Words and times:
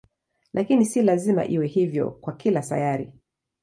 Lakini 0.53 0.85
si 0.85 1.01
lazima 1.01 1.45
iwe 1.47 1.67
hivyo 1.67 2.11
kwa 2.11 2.33
kila 2.35 2.63
sayari. 2.63 3.13